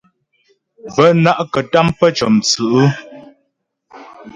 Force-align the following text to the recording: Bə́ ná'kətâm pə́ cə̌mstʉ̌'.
Bə́ 0.93 1.09
ná'kətâm 1.23 1.87
pə́ 1.97 2.09
cə̌mstʉ̌'. 2.17 2.87